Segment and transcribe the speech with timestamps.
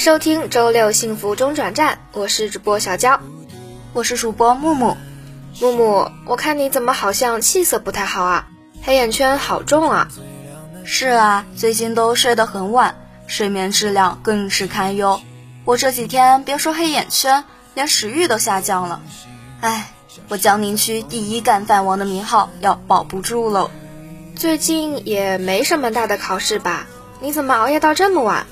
[0.00, 3.20] 迎收听周六幸福中转站，我是主播小娇，
[3.92, 4.96] 我是主播木木。
[5.60, 8.48] 木木，我看你怎么好像气色不太好啊？
[8.82, 10.08] 黑眼圈好重啊！
[10.84, 12.94] 是啊，最近都睡得很晚，
[13.26, 15.20] 睡眠质量更是堪忧。
[15.66, 17.44] 我这几天别说黑眼圈，
[17.74, 19.02] 连食欲都下降了。
[19.60, 19.92] 唉。
[20.28, 23.70] 我江宁区第一干饭王的名号要保不住喽。
[24.34, 26.86] 最近也没什么大的考试吧？
[27.20, 28.46] 你怎么熬夜到这么晚？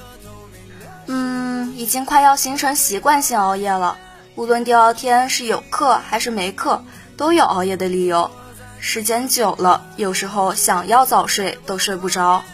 [1.10, 3.96] 嗯，已经快要形成习惯性熬夜了。
[4.34, 6.84] 无论第二天是有课还是没课，
[7.16, 8.30] 都有熬夜的理由。
[8.78, 12.44] 时间久了，有时候想要早睡都睡不着。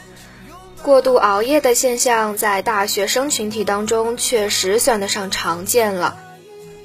[0.83, 6.17] 过度熬夜的现象在大学生群体当中确实算得上常见了。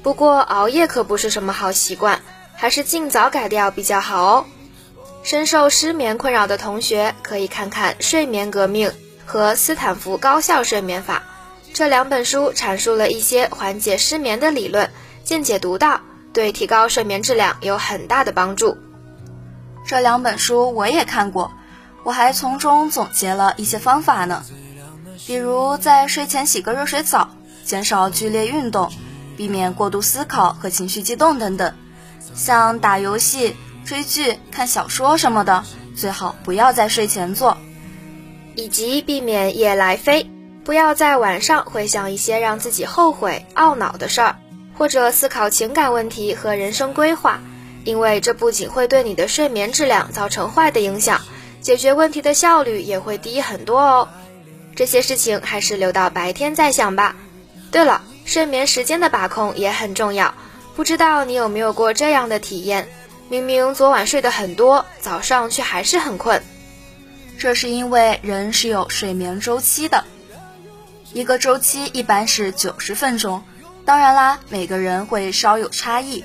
[0.02, 2.22] 不过熬夜可不是什么好习惯，
[2.56, 4.46] 还是尽早改掉比较好哦。
[5.22, 8.90] 深受失眠困扰的同学可以看看《睡眠革命》
[9.26, 11.24] 和《斯坦福高效睡眠法》
[11.74, 14.90] 这两本书，阐述了一些缓解失眠的理论，
[15.24, 16.02] 见解独到，
[16.34, 18.78] 对提高睡眠质量有很大的帮助。
[19.86, 21.52] 这两本书我也看过，
[22.04, 24.44] 我还从中总结了一些方法呢，
[25.26, 27.30] 比如在睡前洗个热水澡，
[27.64, 28.92] 减少剧烈运动。
[29.38, 31.74] 避免过度思考和情绪激动等等，
[32.36, 35.64] 像打游戏、追剧、看小说什么的，
[35.96, 37.58] 最好不要在睡前做，
[38.56, 40.30] 以及避免夜来飞，
[40.70, 44.36] 不要在晚上回想一些让自己后悔、懊恼的事儿，
[44.78, 47.40] 或者思考情感问题和人生规划，
[47.86, 51.20] 因为这不仅会对你的睡眠质量造成坏的影响，
[51.60, 54.10] 解决问题的效率也会低很多哦。
[54.76, 57.16] 这些事情还是留到白天再想吧。
[57.72, 58.04] 对了。
[58.26, 60.36] 睡眠时间的把控也很重要，
[60.76, 62.88] 不知道你有没有过这样的体验？
[63.28, 66.40] 明明昨晚睡得很多，早上却还是很困。
[67.40, 70.04] 这是因为人是有睡眠周期的，
[71.14, 73.44] 一个周期一般是九十分钟。
[73.86, 76.24] 当然啦，每个人会稍有差异。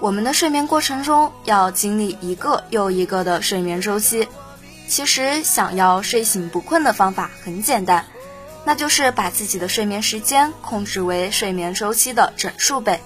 [0.00, 4.28] 我们的睡眠过程中要经历一个又一个的睡眠周期。
[4.88, 8.04] 其实想要睡醒不困的方法很简单。
[8.64, 13.00] 那就是把自己的睡眠时间控制为睡眠周期的整数倍，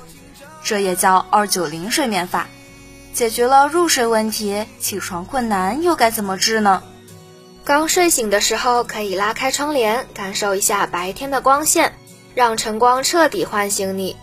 [0.65, 2.47] 这也叫二九零睡眠法。
[3.13, 6.83] 解决了入睡问题，起床困难又该怎么治呢？
[7.71, 11.95] 刚睡醒的时候可以拉开窗帘，感受一下白天的光线，
[12.35, 14.17] 让晨光彻底唤醒你。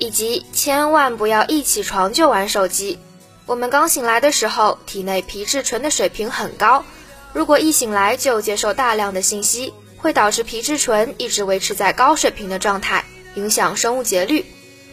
[0.00, 2.98] 以及千万不要一起床就玩手机。
[3.46, 6.84] 我们刚醒来的时候，体内皮质醇的水平很高，
[7.32, 9.72] 如果一醒来就接受大量的信息。
[9.98, 13.04] 会导致皮质醇一直维持在高水平的状态，
[13.36, 14.44] 影响生物节律。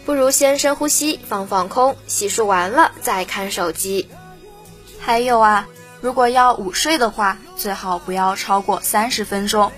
[0.05, 4.07] 不如先深呼吸，放放空，洗漱完了再看手机。
[4.99, 5.67] 还有啊，
[6.05, 9.71] 如果要午睡的话，最好不要超过三十分钟。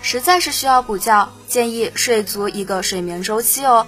[0.00, 3.86] 实在是需要补觉，建议睡足一个睡眠周期哦。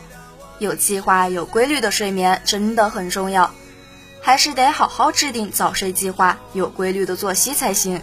[0.61, 3.53] 有计划、有规律的睡眠真的很重要，
[4.23, 8.01] 还是得好好制定早睡计划，有规律的作息才行。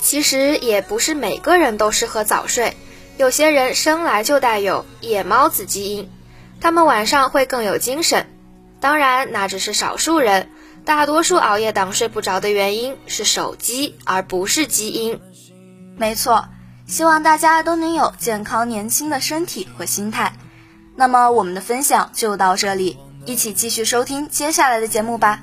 [0.00, 2.74] 其实也不是每个人都适合早睡，
[3.18, 6.10] 有些人生来就带有夜猫子基因，
[6.58, 8.26] 他们晚上会更有精神。
[8.80, 10.48] 当然，那只是少数人，
[10.84, 15.20] 大多数熬夜党睡不着的原因是手机，而不是基因。
[15.96, 16.48] 没错，
[16.86, 20.32] 希望大家都能有健康年轻的身体和心态。
[20.96, 25.42] 那么，我们的分享就到这里，一起继续收听接下来的节目吧。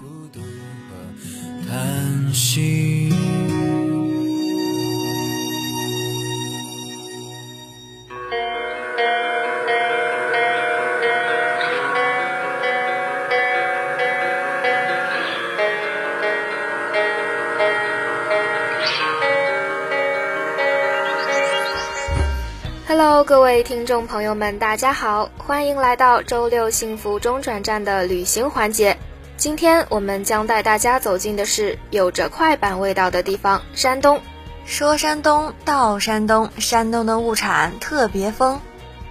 [23.27, 28.97] 各位听众朋友们，大家好，欢迎来到周六幸福中转站的旅行环节。
[29.35, 34.21] 今天我们将带大家走进的是有着快板味道的地方——山东。
[34.63, 38.61] 说山东到山东，山东的物产特别丰。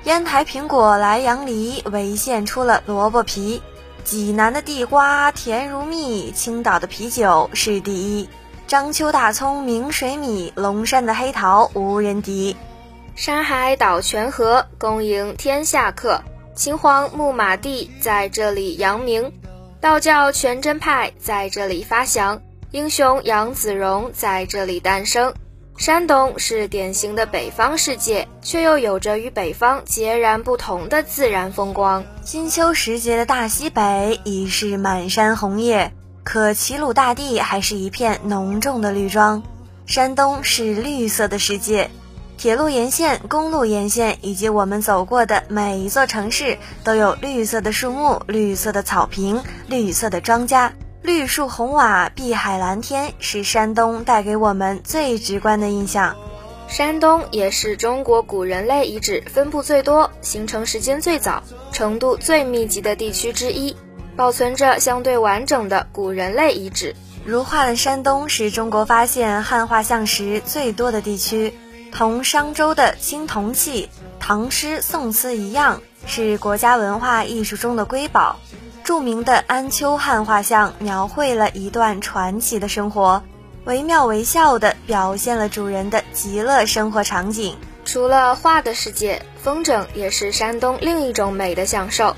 [0.05, 3.61] 烟台苹果莱阳梨，潍县出了萝卜皮。
[4.03, 8.31] 济南的地瓜甜如蜜，青岛的啤酒是第一。
[8.67, 12.57] 章丘大葱明水米，龙山的黑桃无人敌。
[13.17, 16.23] 山海岛泉河，恭迎天下客。
[16.55, 19.33] 秦皇牧马地在这里扬名，
[19.81, 22.43] 道教全真派在这里发祥，
[22.73, 25.33] 英雄杨子荣在这里诞生。
[25.79, 32.05] 山东是典型的北方世界，却又有着与北方截然不同的自然风光。
[32.23, 35.91] 金秋时节的大西北已是满山红叶，
[36.23, 39.43] 可齐鲁大地还是一片浓重的绿装。
[39.87, 41.91] 山东是绿色的世界，
[42.37, 50.71] 铁路沿线、公路沿线以及我们走过的每一座城市，都有绿色的树木、绿色的草坪、绿色的庄稼。
[51.03, 56.17] 绿树红瓦、碧海蓝天，是山东带给我们最直观的印象。
[56.69, 61.43] 山东也是中国古人类遗址分布最多、形成时间最早、
[61.73, 63.77] 程度最密集的地区之一，
[64.17, 66.95] 保存着相对完整的古人类遗址。
[67.25, 71.55] 如画的山东是中国发现汉画像石最多的地区，
[71.97, 73.89] 同商周的青铜器、
[74.21, 78.37] 唐诗宋词一样，是国家文化艺术中的瑰宝。
[78.85, 83.23] 著名的安丘汉画像描绘了一段传奇的生活。
[83.65, 87.57] 惟妙惟肖地表现了主人的极乐生活场景。
[87.87, 92.15] 除了画的世界，风筝也是山东另一种美的享受。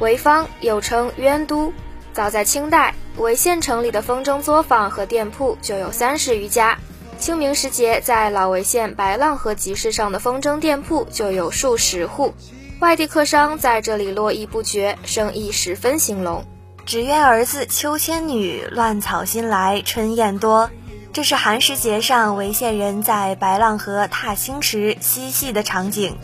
[0.00, 1.72] 潍坊又称鸳都，
[2.12, 6.76] 早在清代，潍县城里的风筝作坊和店铺就有三十余家。
[7.20, 12.32] 清明时节，在老潍县白浪河集市上的风筝店铺就有数十户，
[12.80, 16.42] 外地客商在这里络绎不绝，生意十分兴隆。
[16.86, 20.70] 只愿儿子秋千女，乱草新来春燕多。
[21.12, 26.16] 这是寒食节上潍县人在白浪河踏青时嬉戏的场景。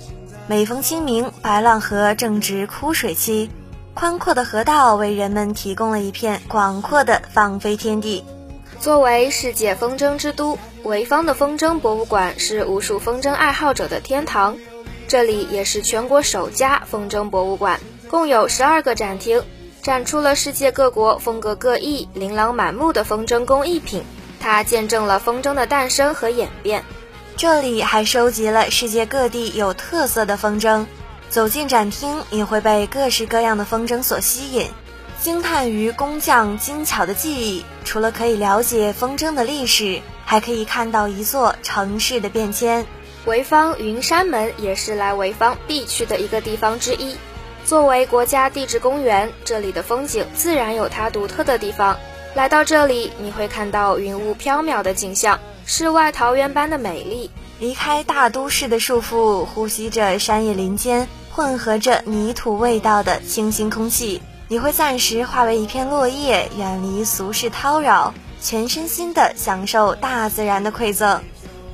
[0.47, 3.51] 每逢清明，白浪河正值枯水期，
[3.93, 8.25] 宽阔的河道为人们提供了一片广阔的放飞天地。
[8.81, 14.57] 作为世界风筝之都，潍坊的风筝博物馆是无数风筝爱好者的天堂。
[15.09, 19.43] 这里也是全国首家风筝博物馆，共有十二个展厅，
[19.83, 24.05] 展出了世界各国风格各异、琳琅满目的风筝工艺品。
[24.39, 26.85] 它见证了风筝的诞生和演变，
[27.37, 30.87] 这里还收集了世界各地有特色的风筝。
[31.29, 34.69] 走进展厅，你会被各式各样的风筝所吸引，
[35.21, 37.65] 惊叹于工匠精巧的技艺。
[37.85, 42.87] 除了可以了解风筝的历史，还可以看到一座城市的变迁。
[43.25, 47.17] 潍坊云山门也是来潍坊必去的一个地方之一。
[47.65, 51.97] 作为国家地质公园，这里的风景自然有它独特的地方。
[52.35, 57.31] 来到这里，你会看到云雾飘渺的景象，世外桃源般的美丽。
[57.59, 71.21] 离开大都市的束缚，呼吸着山野林间混合着泥土味道的清新空气，你会暂时化为一片落叶，远离俗世叨扰，全身心的享受大自然的馈赠。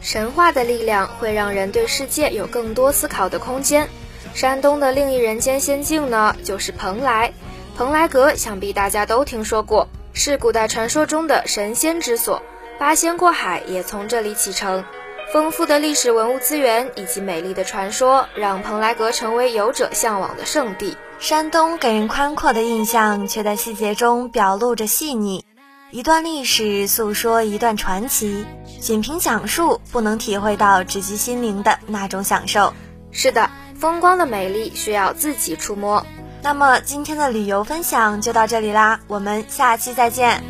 [0.01, 3.87] 神话的力量会让人对世界有更多思考的空间。
[4.33, 7.31] 山东的另一人间仙境呢，就是蓬莱。
[7.77, 9.87] 蓬莱阁，想必大家都听说过。
[10.15, 12.43] 是古代传说中的神仙之所，
[12.79, 14.83] 八仙过海也从这里启程。
[15.31, 20.97] 丰富的历史文物资源以及美丽的传说，让蓬莱阁成为游者向往的圣地。
[21.23, 25.45] 山东给人宽阔的印象，却在细节中表露着细腻。
[25.93, 28.45] 一段历史诉说一段传奇，
[28.81, 32.75] 仅凭讲述不能体会到直击心灵的那种享受。
[33.13, 33.49] 是的，
[33.79, 36.05] 风光的美丽需要自己触摸。
[36.43, 40.43] 那么今天的旅游分享就到这里啦，我们下期再见。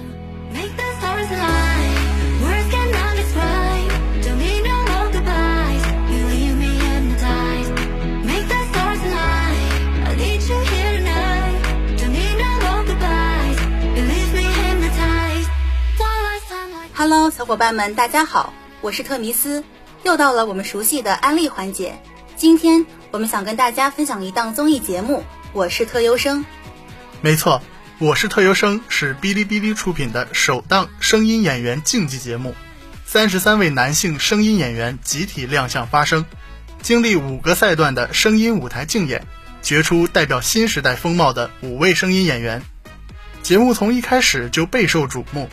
[17.02, 19.64] Hello，小伙伴们，大家好，我是特弥斯，
[20.04, 22.00] 又到了我们熟悉的安利环节。
[22.36, 25.24] 今天我们想跟大家分享一档综艺节目。
[25.52, 26.44] 我是特优生，
[27.20, 27.60] 没错，
[27.98, 32.54] 我是特优生是哔哩哔哩出品的首档声音演员竞技节目，
[33.04, 36.24] 三十三位男性声音演员集体亮相发声，
[36.82, 39.26] 经历五个赛段的声音舞台竞演，
[39.60, 42.62] 决出代表新时代风貌的五位声音演员。
[43.42, 45.50] 节目从一开始就备受瞩目，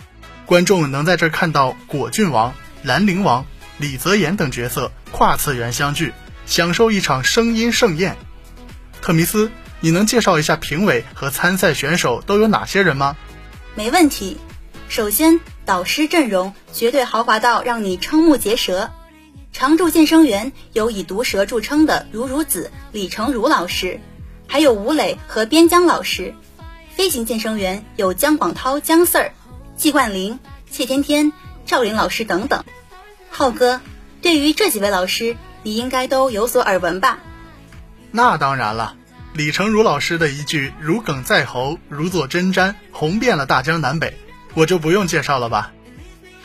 [0.50, 3.46] 观众能在这看到果郡王、兰陵王、
[3.78, 6.12] 李泽言等角色跨次元相聚，
[6.48, 8.18] 享受一场声音盛宴。
[9.00, 9.52] 特弥斯。
[9.82, 13.16] 你能介绍一下评委和参赛选手都有哪些人吗？
[13.76, 14.38] 没问题。
[14.90, 18.90] 首先，导师阵容绝对豪华到让你瞠目结舌。
[19.54, 24.02] 常驻健身员有以毒舌著称的如如子、李成儒老师，
[24.48, 26.34] 还有吴磊和边疆老师。
[26.94, 29.32] 飞行健身员有姜广涛、姜 Sir、
[29.80, 31.32] 季冠霖、谢天天、
[31.66, 32.66] 赵林老师等等。
[33.30, 33.80] 浩哥，
[34.22, 37.20] 对于这几位老师，你应该都有所耳闻吧？
[38.12, 38.98] 那当然了。
[39.34, 44.18] 李成儒老师的一句“如鲠在喉，如坐针毡”，红遍了大江南北，
[44.54, 45.72] 我就不用介绍了吧。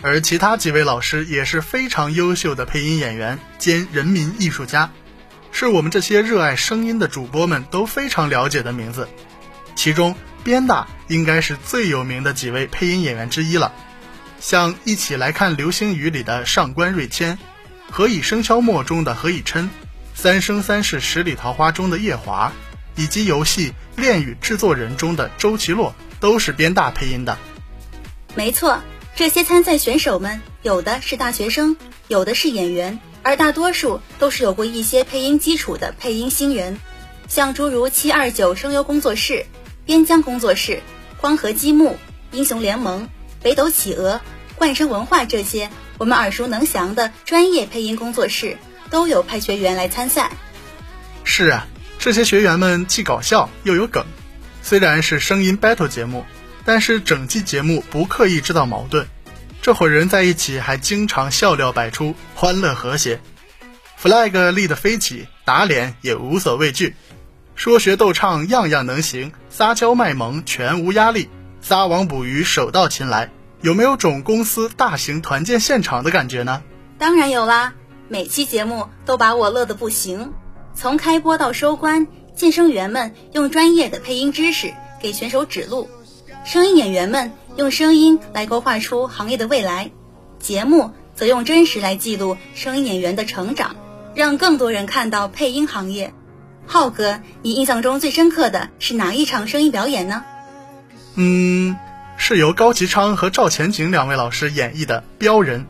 [0.01, 4.93] 而其他几位老师也是非常优秀的配音演员兼人民艺术家，
[5.51, 9.09] 是我们这些热爱声音的主播们都非常了解的名字。
[9.75, 10.15] 其中，
[10.45, 13.73] 边大应该是最有名的几位配音演员之一了。
[14.41, 17.37] 像一起来看《流星雨》里的上官瑞谦，
[17.91, 19.65] 《何以笙箫默》中的何以琛，
[20.15, 22.53] 《三生三世十里桃花》中的叶华，
[22.95, 27.39] 以及游戏《恋与制作人》中的周奇洛，都是边大配音的。
[28.35, 28.81] 没错，
[29.17, 31.77] 这些参赛选手们有的是大学生，
[32.09, 36.79] 有的是演员，而大多数都是有过一些配音基础的配音新人。
[37.29, 39.47] 像诸如七二九声优工作室、
[39.87, 40.81] 边疆工作室、
[41.21, 41.99] 光合积木、
[42.33, 43.09] 英雄联盟、
[43.43, 44.21] 北斗企鹅。
[44.57, 48.57] 冠生文化这些我们耳熟能详的专业配音工作室
[48.89, 50.31] 都有派学员来参赛。
[51.25, 51.67] 是啊，
[51.99, 54.07] 这些学员们既搞笑又有梗。
[54.63, 56.25] 虽然是声音 battle 节目，
[56.65, 59.07] 但是整季节目不刻意制造矛盾，
[59.61, 63.21] 这伙人在一起还经常笑料百出，欢乐和谐。
[64.01, 66.95] flag 立得飞起，打脸也无所畏惧。
[67.55, 71.29] 说学逗唱样样能行，撒娇卖萌全无压力，
[71.61, 73.31] 撒网捕鱼手到擒来。
[73.63, 76.63] 有没有种公司大型团建现场的感觉呢？
[76.99, 77.73] 当然有啦！
[78.09, 80.35] 每期节目都把我乐得不行。
[80.75, 85.89] 从开播到收官，健身员们用专业的配音知识给选手指路，
[86.45, 89.91] 声音演员们用声音来勾画出行业的未来，
[90.39, 93.77] 节目则用真实来记录声音演员的成长，
[94.15, 96.13] 让更多人看到配音行业。
[96.67, 100.25] 浩哥，你印象中最深刻的是哪一场声音表演呢？
[101.17, 101.77] 嗯。
[102.17, 105.63] 是由高启昌和赵前景两位老师演绎的《镖人》，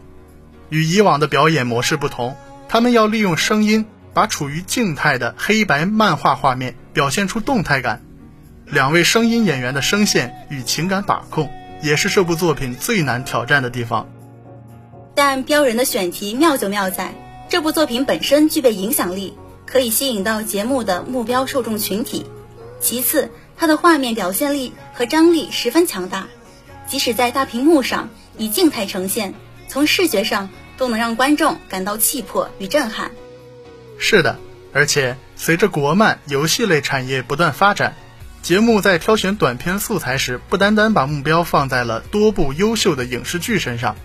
[0.69, 2.37] 与以往的表演模式不同，
[2.69, 8.03] 他们要利用声音把处于静态的黑白漫画画面表现出动态感。
[8.67, 14.07] 两位声音演员的声线与情感把控，也是这部作品最难挑战的地方。
[15.15, 17.15] 但《标人》的选题妙就妙在，
[17.49, 19.35] 这部作品本身具备影响力，
[19.67, 22.27] 可以吸引到节目的目标受众群体。
[22.81, 26.29] 其次，它的画面表现力和张力十分强大，
[26.87, 29.35] 即使在大屏幕上以静态呈现，
[29.69, 33.11] 从视觉上都能让观众感到气魄与震撼。
[33.99, 34.39] 是的，
[34.73, 37.95] 而且随着国漫游戏类产业不断发展，
[38.43, 43.97] 节目在挑选短片素材时，不单单把目标放在了多部优秀的影视剧身上，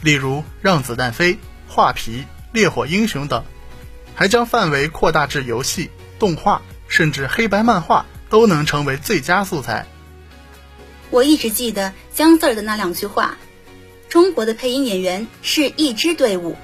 [0.00, 1.32] 例如《让子弹飞》
[1.66, 2.18] 《画皮》
[2.52, 3.42] 《烈火英雄》等，
[4.18, 8.04] 还将范围扩大至游戏、动画，甚至黑白漫画。
[8.30, 9.86] 都能成为最佳素材。
[11.08, 13.38] 我一直记得姜 Sir 的那两句话
[14.10, 16.54] ：“中国的配音演员是一支队伍，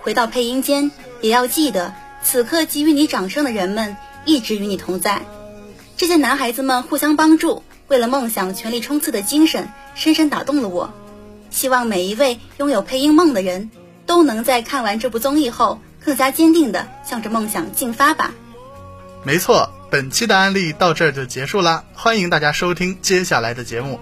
[0.00, 5.22] 回到配音间也要记得，此刻给予你掌声的人们一直与你同在。”
[5.96, 10.92] 这些男孩子们互相帮助，为了梦想全力冲刺的精神，深深打动了我。
[11.50, 13.70] 希望每一位拥有配音梦的人
[14.06, 18.32] 都能在看完这部综艺后，更加坚定的向着梦想进发吧。
[19.24, 19.68] 没错。
[19.88, 24.00] 本期的案例到这儿就结束啦，欢迎大家收听接下来的节目。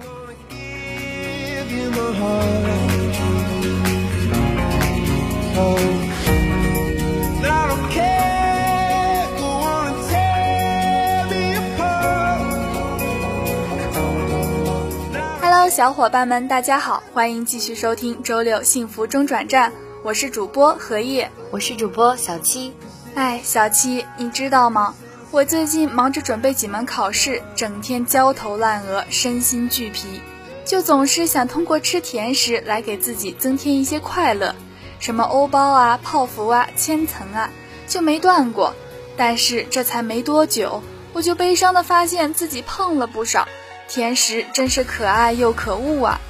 [15.42, 19.70] Hello，小伙伴们，大家好，欢迎继续收听周六幸福中转站，
[20.04, 22.74] 我是主播荷叶，我是主播小七。
[23.14, 24.94] 哎，小七，你知道吗？
[25.30, 30.20] 我最近忙着准备几门考试，整天焦头烂额，身心俱疲，
[30.66, 34.54] 就总是想通过吃甜食来给自己增添一些快乐，
[35.00, 37.48] 什么欧包啊、泡芙啊、千层啊，
[37.88, 38.74] 就没断过。
[39.16, 40.82] 但是这才没多久，
[41.14, 43.48] 我就悲伤的发现自己胖了不少。
[43.88, 46.20] 甜食真是可爱又可恶啊！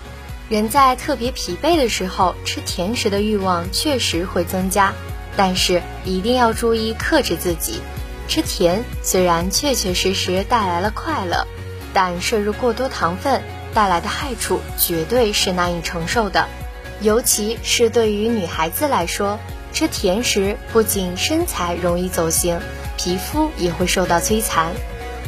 [0.50, 4.92] 人在特别疲惫的时候，吃甜食的欲望确实会增加，
[5.36, 7.80] 但是一定要注意克制自己。
[8.28, 11.46] 吃甜虽然确确实实带来了快乐，
[11.94, 16.46] 但摄入过多糖分带来的害处绝对是难以承受的。
[17.00, 19.38] 尤其是对于女孩子来说，
[19.72, 22.60] 吃甜食不仅身材容易走形，
[22.98, 24.72] 皮肤也会受到摧残。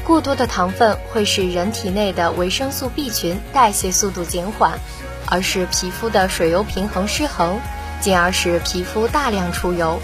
[0.04, 4.78] 过多的糖分会使人体内的维生素 B 群代谢速度减缓，
[5.26, 7.60] 而使皮肤的水油平衡失衡，
[8.00, 10.00] 进而使皮肤大量出油。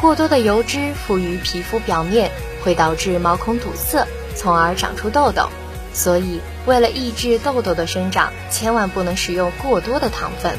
[0.00, 2.30] 过多的油脂附于皮肤表面，
[2.64, 5.48] 会导致毛孔堵塞，从而长出痘痘。
[5.94, 10.56] 所以，为了抑制痘痘的生长，千万不能使用过多的糖分。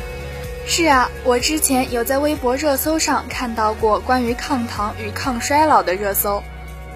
[0.66, 6.42] 是啊，我之前有在微博热搜上看到过关于抗糖与抗衰老的热搜。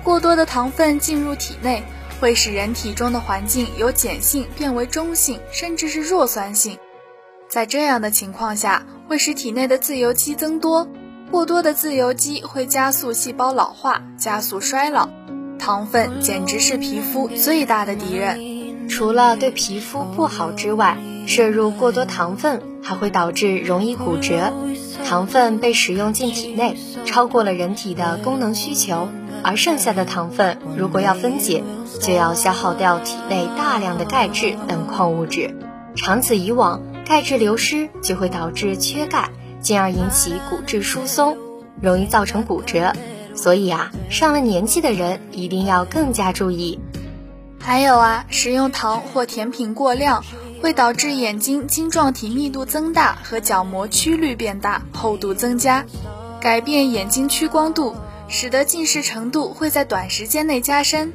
[0.03, 1.83] 过多的糖分进入体内，
[2.21, 6.77] 会使人体中的环境由碱性变为中性，甚至是弱酸性。
[7.49, 10.87] 在这样的情况下，会使体内的自由基增多。
[11.31, 15.09] 过多的自由基会加速细胞老化，加速衰老。
[15.57, 18.89] 糖分简直是皮肤最大的敌人。
[18.89, 24.53] 除了对皮肤不好之外，摄入过多糖分还会导致容易骨折。
[25.05, 29.09] 糖分被使用进体内，超过了人体的功能需求，
[29.43, 31.63] 而剩下的糖分如果要分解，
[32.01, 35.55] 就要消耗掉体内大量的钙质等矿物质。
[35.95, 39.29] 长此以往，钙质流失就会导致缺钙，
[39.61, 41.37] 进而引起骨质疏松，
[41.81, 42.93] 容易造成骨折。
[43.33, 46.77] 所以啊，上了年纪的人一定要更加注意。
[47.61, 50.25] 还有啊，食用糖或甜品过量，
[50.61, 55.85] 会导致眼睛晶状体密度增大和角膜曲率变大、厚度增加，
[56.41, 57.95] 改变眼睛屈光度，
[58.27, 61.13] 使得近视程度会在短时间内加深。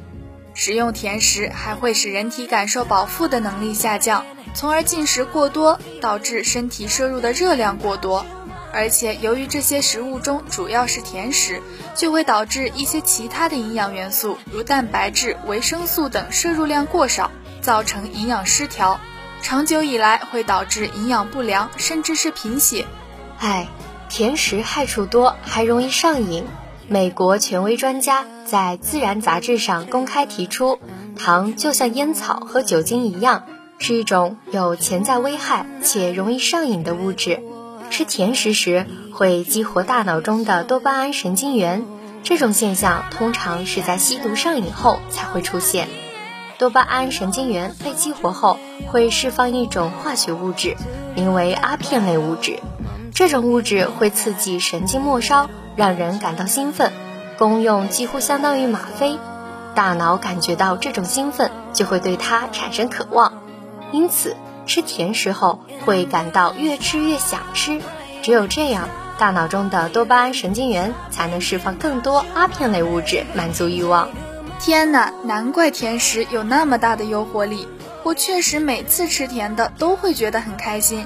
[0.55, 8.25] 食用甜食还会使人体感受饱腹的能力下降，从而进食过多，导致身体摄入的热量过多。
[8.71, 11.61] 而且，由于这些食物中主要是甜食，
[11.95, 17.29] 就会导致一些其他的营养元素，如蛋白质、维生素等摄入量过少，
[17.61, 18.99] 造成营养失调。
[19.43, 22.87] 长久以来会导致营养不良，甚至是贫血。
[23.37, 23.67] 唉，
[24.09, 26.45] 甜食害处多，还容易上瘾。
[26.87, 30.79] 美国权威专家在《自然》杂志上公开提出，
[31.15, 33.43] 糖就像烟草和酒精一样，
[33.79, 37.41] 是一种有潜在危害且容易上瘾的物质。
[37.89, 41.85] 吃甜食时会激活大脑中的多巴胺神经元，
[42.23, 45.87] 这种现象通常是在吸毒上瘾后才会出现。
[46.57, 50.75] 多巴胺神经元被激活后，会释放一种化学物质，
[51.15, 52.59] 名为阿片类物质。
[53.13, 56.91] 这种物质会刺激神经末梢，让人感到兴奋，
[57.37, 59.19] 功用几乎相当于吗啡。
[59.75, 63.42] 大脑感觉到这种兴奋，就会对它产生渴望，
[63.93, 64.35] 因此。
[64.65, 67.81] 吃甜食后会感到越吃越想吃，
[68.21, 68.87] 只有这样，
[69.19, 74.07] 大脑中的多巴胺神经元才能释放更多阿片类物质，满足欲望。
[74.61, 77.67] 天哪，难怪甜食有那么大的诱惑力！
[78.03, 81.05] 我确实每次吃甜的都会觉得很开心，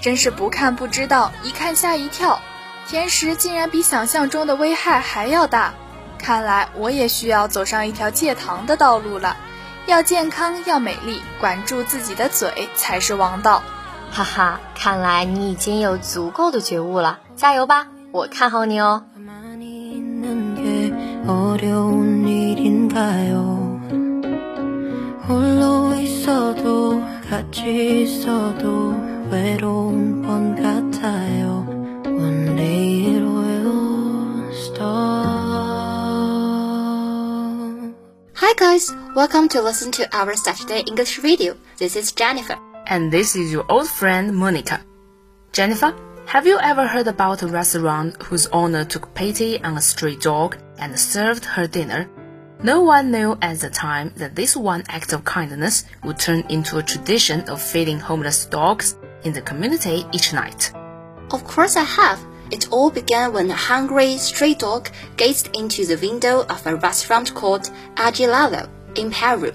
[0.00, 2.40] 真是不看不知道，一看吓一跳。
[2.88, 5.74] 甜食竟然比想象中的危害还要大，
[6.18, 9.36] 看来我也需要走上一条戒糖的道路了。
[9.86, 13.62] 要健康，要美丽，管住自己的嘴才是王道。
[14.10, 19.04] 哈哈，看来你已经有足够的觉悟了，加油吧，我看好你哦。
[38.46, 41.56] Hi guys, welcome to listen to our Saturday English video.
[41.78, 42.56] This is Jennifer.
[42.86, 44.80] And this is your old friend Monica.
[45.50, 45.92] Jennifer,
[46.26, 50.58] have you ever heard about a restaurant whose owner took pity on a stray dog
[50.78, 52.08] and served her dinner?
[52.62, 56.78] No one knew at the time that this one act of kindness would turn into
[56.78, 60.72] a tradition of feeding homeless dogs in the community each night.
[61.32, 62.24] Of course I have.
[62.50, 67.34] It all began when a hungry stray dog gazed into the window of a restaurant
[67.34, 69.52] called Agilalo in Peru.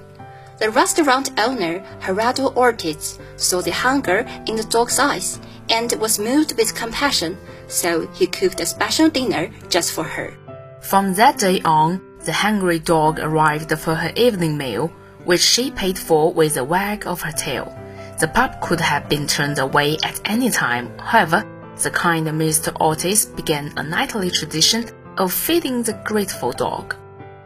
[0.60, 6.58] The restaurant owner, Gerardo Ortiz, saw the hunger in the dog's eyes and was moved
[6.58, 10.34] with compassion, so he cooked a special dinner just for her.
[10.82, 14.92] From that day on, the hungry dog arrived for her evening meal,
[15.24, 17.74] which she paid for with a wag of her tail.
[18.20, 21.44] The pup could have been turned away at any time, however,
[21.84, 22.76] the kind Mr.
[22.80, 26.96] Ortiz began a nightly tradition of feeding the grateful dog.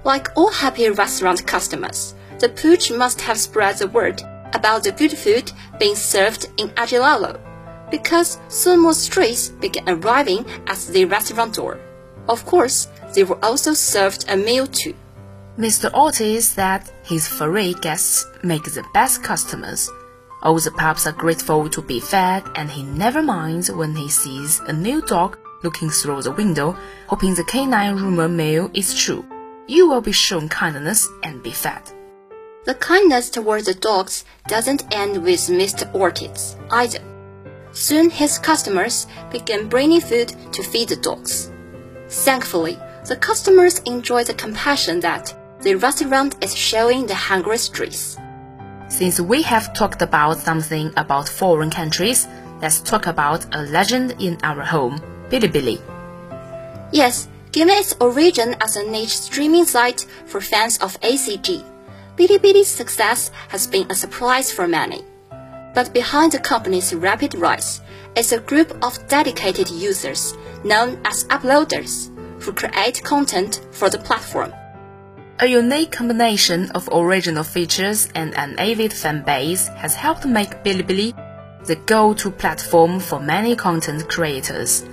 [0.04, 4.22] Like all happy restaurant customers, the pooch must have spread the word
[4.54, 7.40] about the good food being served in Agilalo,
[7.90, 11.80] because soon more strays began arriving at the restaurant door.
[12.28, 14.96] Of course, they were also served a meal too.
[15.58, 15.94] Mr.
[15.94, 19.90] Ortiz said his furry guests make the best customers
[20.46, 24.60] all the pups are grateful to be fed, and he never minds when he sees
[24.62, 26.78] a new dog looking through the window,
[27.08, 29.26] hoping the canine rumor mill is true.
[29.66, 31.82] You will be shown kindness and be fed.
[32.66, 35.92] The kindness towards the dogs doesn't end with Mr.
[35.96, 37.00] Ortiz either.
[37.72, 41.52] Soon his customers began bringing food to feed the dogs.
[42.08, 42.78] Thankfully,
[43.08, 48.18] the customers enjoy the compassion that the restaurant is showing the hungry streets.
[48.88, 52.28] Since we have talked about something about foreign countries,
[52.62, 55.82] let's talk about a legend in our home, Bilibili.
[56.92, 61.64] Yes, given its origin as a niche streaming site for fans of ACG,
[62.16, 65.04] Bilibili's success has been a surprise for many.
[65.74, 67.82] But behind the company's rapid rise
[68.16, 74.54] is a group of dedicated users known as uploaders who create content for the platform.
[75.38, 81.14] A unique combination of original features and an avid fan base has helped make Bilibili
[81.66, 84.86] the go-to platform for many content creators.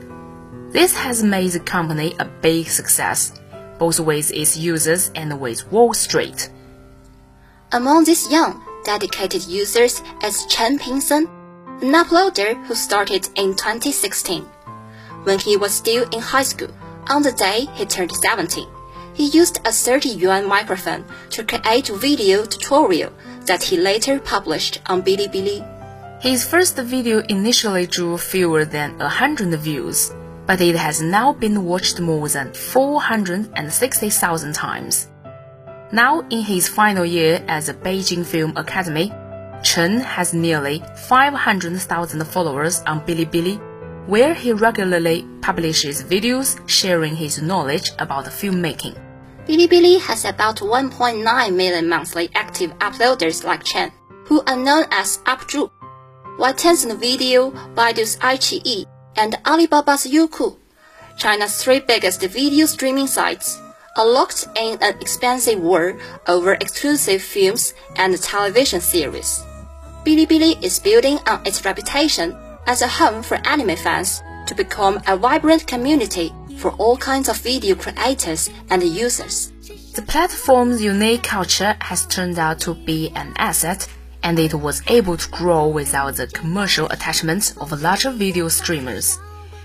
[0.71, 3.41] This has made the company a big success,
[3.79, 6.51] both with its users and with Wall Street.
[7.71, 11.29] Among these young, dedicated users is Chen Pingsen,
[11.83, 14.43] an uploader who started in 2016.
[15.23, 16.75] When he was still in high school,
[17.07, 18.67] on the day he turned 17,
[19.15, 23.13] he used a 30 yuan microphone to create a video tutorial
[23.47, 25.67] that he later published on Bilibili.
[26.23, 30.13] His first video initially drew fewer than 100 views,
[30.47, 35.09] but it has now been watched more than 460,000 times.
[35.93, 39.13] Now, in his final year at the Beijing Film Academy,
[39.63, 43.61] Chen has nearly 500,000 followers on Bilibili,
[44.07, 48.99] where he regularly publishes videos sharing his knowledge about filmmaking.
[49.47, 53.93] Bilibili has about 1.9 million monthly active uploaders like Chen,
[54.27, 55.71] who are known as UpZhu,
[56.37, 58.87] while Tencent Video, Baidu's iQIYI,
[59.17, 60.57] and Alibaba's Youku,
[61.19, 63.61] China's three biggest video streaming sites,
[63.97, 69.43] are locked in an expensive war over exclusive films and television series.
[70.05, 72.35] Bilibili is building on its reputation
[72.67, 77.37] as a home for anime fans to become a vibrant community for all kinds of
[77.39, 79.53] video creators and users.
[79.95, 83.89] The platform's unique culture has turned out to be an asset,
[84.23, 89.19] and it was able to grow without the commercial attachments of larger video streamers.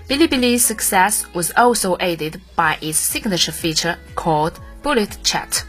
[0.08, 5.64] Bilibili's success was also aided by its signature feature called Bullet Chat,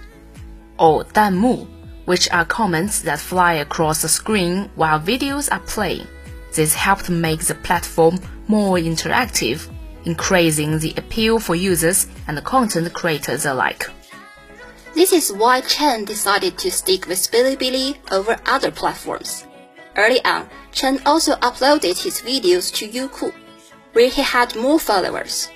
[0.78, 1.68] or Danmu,
[2.06, 6.08] which are comments that fly across the screen while videos are playing.
[6.54, 9.70] This helped make the platform more interactive
[10.06, 13.90] increasing the appeal for users and content creators alike.
[14.96, 19.46] This is why Chen decided to stick with Bilibili over other platforms.
[19.96, 23.34] Early on, Chen also uploaded his videos to Youku,
[23.94, 25.50] where he had more followers.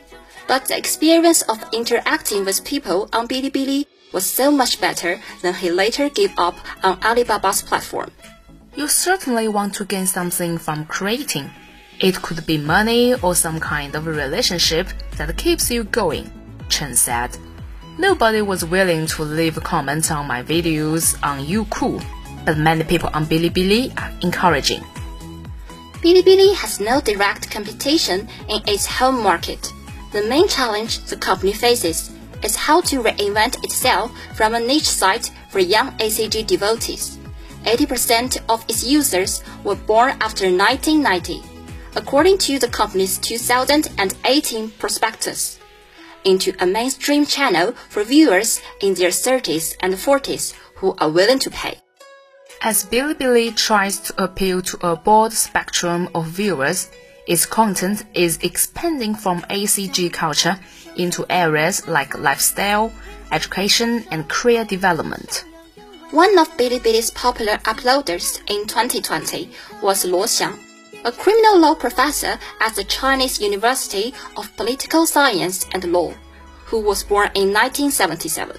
[0.47, 5.71] But the experience of interacting with people on Bilibili was so much better than he
[5.71, 8.11] later gave up on Alibaba's platform.
[8.75, 11.51] You certainly want to gain something from creating.
[11.99, 16.31] It could be money or some kind of relationship that keeps you going,
[16.69, 17.37] Chen said.
[17.99, 22.03] Nobody was willing to leave comments on my videos on Youku,
[22.45, 24.81] but many people on Bilibili are encouraging.
[26.01, 29.71] Bilibili has no direct competition in its home market.
[30.13, 32.09] The main challenge the company faces
[32.41, 37.19] is how to reinvent itself from a niche site for young ACG devotees.
[37.63, 41.53] 80% of its users were born after 1990
[41.95, 45.59] according to the company's 2018 prospectus,
[46.23, 51.51] into a mainstream channel for viewers in their 30s and 40s who are willing to
[51.51, 51.77] pay.
[52.61, 56.89] As Bilibili tries to appeal to a broad spectrum of viewers,
[57.27, 60.57] its content is expanding from ACG culture
[60.95, 62.91] into areas like lifestyle,
[63.31, 65.45] education, and career development.
[66.13, 69.49] One of Bilibili's popular uploaders in 2020
[69.81, 70.59] was Luo Xiang
[71.05, 76.13] a criminal law professor at the Chinese University of Political Science and Law,
[76.65, 78.57] who was born in 1977.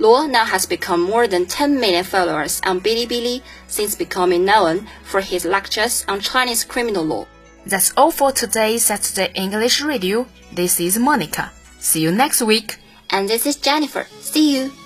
[0.00, 5.22] Luo now has become more than 10 million followers on Bilibili since becoming known for
[5.22, 7.26] his lectures on Chinese criminal law.
[7.64, 10.26] That's all for today's Saturday English Radio.
[10.52, 11.52] This is Monica.
[11.80, 12.76] See you next week.
[13.08, 14.06] And this is Jennifer.
[14.20, 14.81] See you.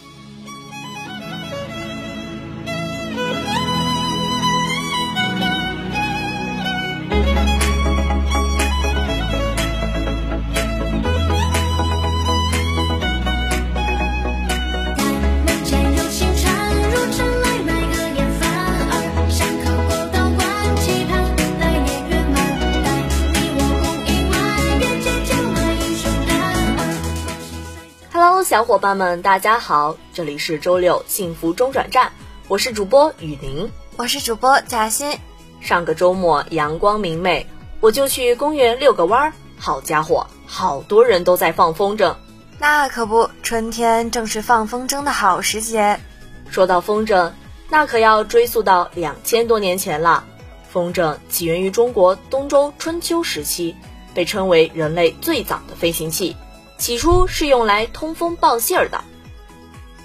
[28.56, 32.10] 小伙伴们，大家好，这里是周六幸福中转站，
[32.48, 35.18] 我是主播雨林，我是主播贾欣。
[35.60, 37.46] 上个周末阳光明媚，
[37.80, 39.32] 我就去公园遛个弯儿。
[39.58, 42.16] 好家伙，好多人都在放风筝。
[42.58, 46.00] 那可不，春天正是放风筝的好时节。
[46.48, 47.32] 说到风筝，
[47.68, 50.24] 那可要追溯到两千多年前了。
[50.70, 53.76] 风筝起源于中国东周春秋时期，
[54.14, 56.34] 被称为人类最早的飞行器。
[56.78, 59.02] 起初是用来通风报信儿的。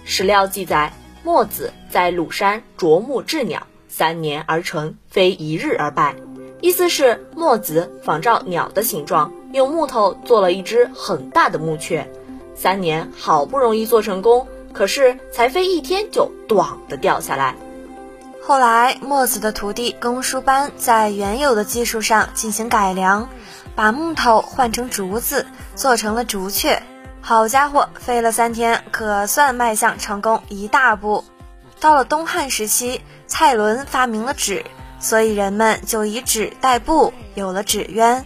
[0.04, 6.16] 史料记载，墨子在鲁山啄木制鸟，三年而成，非一日而败。
[6.62, 12.12] 意思是墨子仿照鸟的形状，用木头做了一只很大的木雀，
[12.56, 17.56] 三年好不容易做成功，可是才飞一天就“咣”的掉下来。
[18.44, 23.30] 后来，墨子的徒弟公输班在原有的技术上进行改良，
[23.76, 26.82] 把木头换成竹子，做成了竹雀。
[27.22, 31.24] 好家伙，飞了三天，可算迈向成功一大步。
[31.80, 34.66] 到了东汉时期，蔡伦发明了纸，
[35.00, 38.26] 所以人们就以纸代步，有了纸鸢。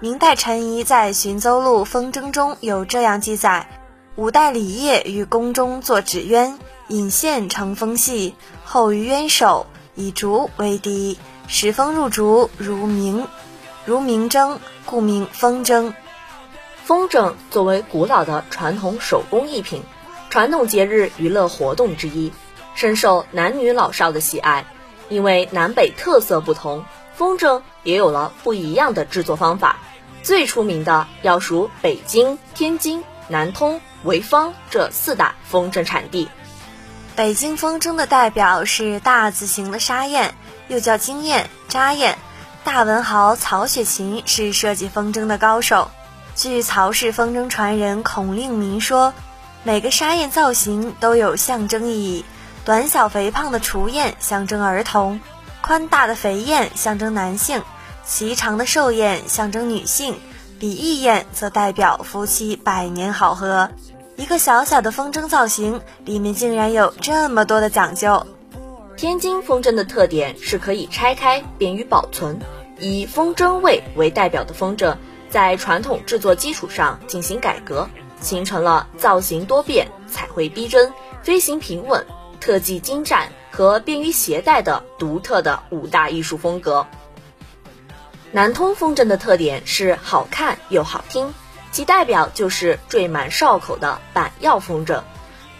[0.00, 3.68] 明代陈颐在《寻州录·风筝》中有这样记载：
[4.14, 13.26] 五代李业于宫中作纸鸢，引线成风细，后于鸢首，以竹为笛，使风入竹，如鸣，
[13.88, 15.94] 如明筝，故名风筝。
[16.84, 19.82] 风筝作为古老的传统手工艺品，
[20.28, 22.30] 传统节日娱乐活动之一，
[22.74, 24.66] 深受男女老少的喜爱。
[25.08, 29.78] 因为南北特色不同，风筝也有了不一样的制作方法。
[30.22, 36.28] 最出名的要数北京、天津、南通、潍坊这四大风筝产地。
[37.16, 40.34] 北京风筝的代表是大字形的沙燕，
[40.68, 42.18] 又叫金燕、扎燕。
[42.70, 45.90] 大文豪曹雪芹是设计风筝的高手。
[46.34, 49.14] 据曹氏风筝传人孔令明说，
[49.64, 52.26] 每个沙燕造型都有象征意义。
[52.66, 55.18] 短小肥胖的雏燕象征儿童，
[55.62, 57.62] 宽大的肥燕象征男性，
[58.04, 60.20] 颀长的瘦燕象征女性，
[60.60, 63.70] 比翼燕则代表夫妻百年好合。
[64.16, 68.26] 一个小小的风筝造型里面竟然有这么多的讲究。
[68.98, 72.38] 天津风筝的特点是可以拆开，便于保存。
[72.78, 74.96] 以风筝卫为代表的风筝。
[75.30, 77.86] 在传统制作基础上进行改革，
[78.18, 80.90] 形成了造型多变、彩绘逼真、
[81.22, 82.06] 飞行平稳、
[82.40, 86.86] 特技精湛和便于携带的独特的五大艺术风格。
[88.32, 91.34] 南通风筝的特点是好看又好听，
[91.72, 95.02] 其代表就是缀满哨口的板药风筝。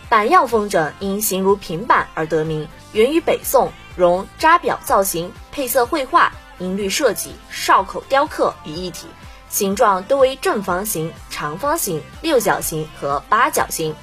[0.08, 9.06] 板药风筝因形如平板而得名，源于北宋，融扎表造型、配色绘画、音律设计、哨口雕刻于一体。
[9.48, 13.94] 形状多为正方形、长方形、六角形和八角形。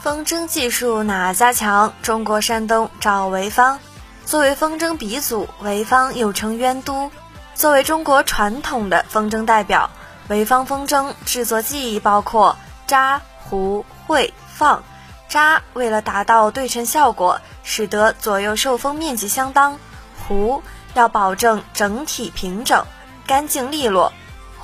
[0.00, 1.92] 风筝技术哪家强？
[2.02, 3.78] 中国山东找潍坊。
[4.24, 7.10] 作为风筝鼻祖，潍坊又称鸢都。
[7.54, 9.90] 作为中国传统的风筝代表，
[10.28, 14.82] 潍坊风筝制作技艺包括扎、糊、会、放。
[15.28, 19.78] 扎为了达到对称效果，使得左右受风面积相当；
[20.26, 20.62] 糊
[20.94, 22.84] 要保证整体平整、
[23.26, 24.12] 干净利落。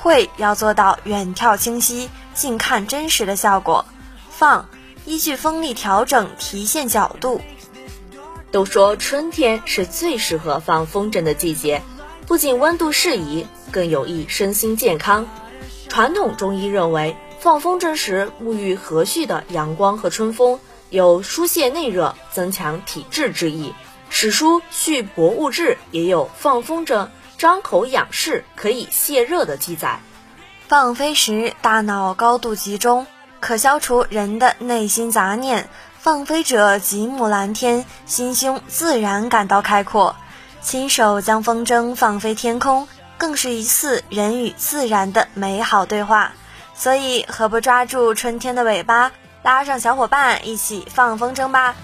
[0.01, 3.85] 会要做到远眺清晰、近看真实的效果。
[4.31, 4.69] 放
[5.05, 7.41] 依据风力调整提线角度。
[8.53, 11.83] 都说春天是最适合放风筝的季节，
[12.27, 15.27] 不仅温度适宜，更有益身心健康。
[15.89, 20.61] 传统中医认为，放风筝时沐浴和煦的阳光和春风，
[20.91, 23.75] 有疏泄内热、增强体质之意。
[24.11, 27.09] 史书《续博物志》也有放风筝。
[27.37, 30.01] 张口仰视可以泄热的记载。
[30.67, 33.07] 放飞时大脑高度集中，
[33.39, 35.69] 可消除人的内心杂念。
[36.01, 40.17] 放飞者极目蓝天，心胸自然感到开阔。
[40.61, 46.33] 亲手将风筝放飞天空，更是一次人与自然的美好对话。
[46.75, 51.77] 所以，何不抓住春天的尾巴，拉上小伙伴一起放风筝吧？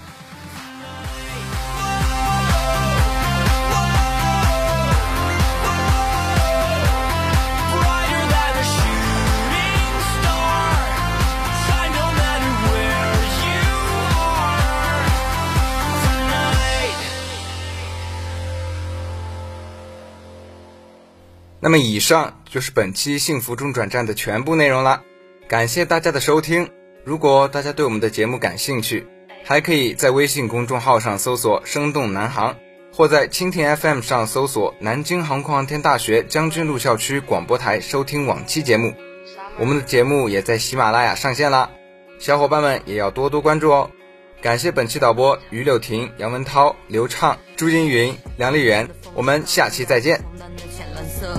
[21.65, 25.01] 那么以上就是本期幸福中转站的全部内容了，
[25.47, 26.69] 感谢大家的收听。
[27.03, 29.07] 如果大家对我们的节目感兴趣，
[29.43, 32.55] 还可以在微信公众号上搜索“生动南航”，
[32.93, 38.93] 或在蜻蜓 FM 上搜索“南京航空航天大学将军路校区广播台”收听往期节目。
[39.57, 41.71] 我们的节目也在喜马拉雅上线了，
[42.19, 43.89] 小伙伴们也要多多关注哦。
[44.39, 50.23] 感谢本期导播于柳婷、杨文涛、刘畅、朱金云、梁丽媛，我们下期再见。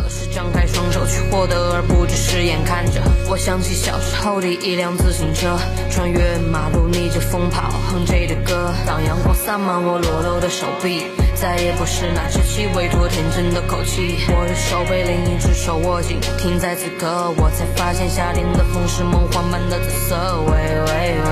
[0.09, 3.01] 是张开双手去获得，而不只是眼看着。
[3.29, 5.57] 我想起小时候第一辆自行车，
[5.91, 8.73] 穿越马路逆着风跑，哼着歌。
[8.87, 14.17] 当阳光洒满我裸露的手臂，再也不是那稚气未脱天真的口气。
[14.29, 20.17] 我的手被另一只手握紧，停在此刻，我才发现夏天的风是梦幻般的紫色。
[20.47, 21.31] 喂喂喂，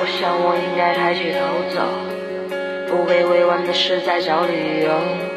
[0.00, 1.38] 我想我应该抬起头
[1.74, 1.80] 走，
[2.90, 5.33] 不会委婉的事在找理由。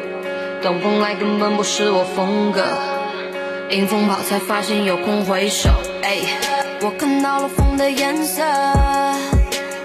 [0.60, 2.64] 等风来根本不是我风格，
[3.70, 5.70] 迎风跑才发现有空回首。
[6.02, 6.18] 哎，
[6.80, 8.42] 我看到了风的颜色。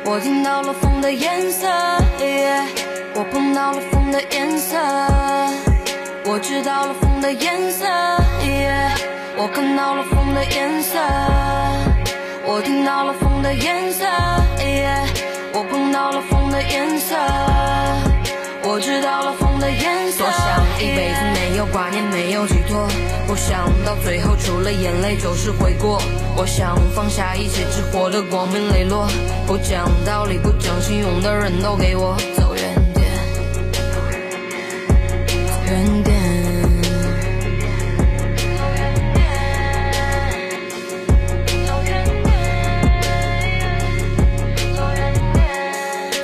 [0.06, 1.68] 我听到了风的颜色，
[3.16, 4.78] 我碰到了风的颜色，
[6.26, 7.88] 我知道了风的颜色，
[9.38, 11.00] 我看到了风的颜色，
[12.46, 14.06] 我听到了风的颜色，
[15.54, 17.16] 我碰到了风的颜色，
[18.64, 20.26] 我知道了风的颜色。
[20.26, 22.86] 多想一辈子没有挂念，没有寄托，
[23.26, 26.02] 不想到最后除了眼泪就是悔过。
[26.36, 29.08] 我想放下一切，只活得光明磊落。
[29.48, 33.08] 不讲道理、不讲信用的人都给我走远点，
[35.68, 36.03] 远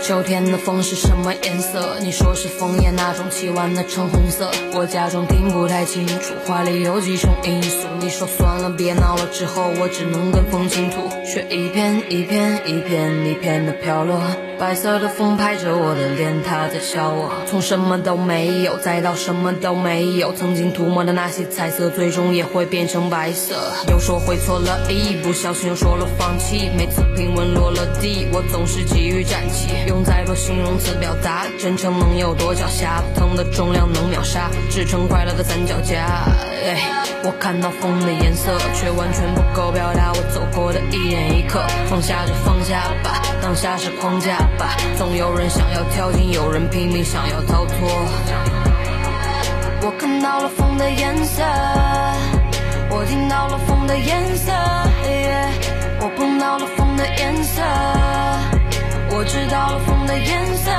[0.10, 2.00] 秋天的风是什么颜色？
[2.02, 4.50] 你说是枫叶那种凄婉的橙红色。
[4.74, 7.88] 我假装听不太清楚，话里有几种因素。
[8.00, 14.20] 你说算了，别闹了，之后我只能跟风倾吐，却一片一片一片一片的飘落。
[14.60, 17.32] 白色的风拍着我的脸，它在笑我。
[17.48, 23.56] 从什么都没有，再到什么都没有，曾经涂抹的那些彩色，最终也会变成白色。
[23.88, 26.70] 又说会错了，一不小心又说了放弃。
[26.78, 29.70] 每次平稳落了地，我总是急于站起。
[29.88, 33.02] 用再多形容词表达，真诚能有多狡黠？
[33.16, 36.49] 疼的重量能秒杀，支撑快乐的三脚架。
[37.24, 41.62] 我看到风的颜色，却完全不够表达我走过的一点一刻。
[41.90, 44.76] 放下就放下吧，当下是框架吧。
[44.98, 47.90] 总有人想要跳进，有人拼命想要逃脱。
[49.82, 51.44] 我看到了风的颜色，
[52.90, 54.52] 我听到了风的颜色，
[56.02, 57.62] 我碰到了风的颜色，
[59.12, 60.72] 我知道了风的颜色。